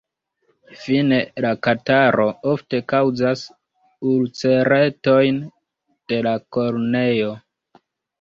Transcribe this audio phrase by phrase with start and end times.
[0.83, 3.43] Fine la kataro ofte kaŭzas
[4.13, 5.37] ulceretojn
[6.13, 7.29] de la korneo.